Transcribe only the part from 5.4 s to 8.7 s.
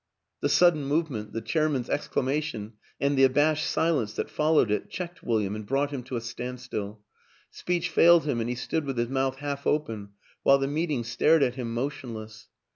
and brought him to a standstill; speech failed him and he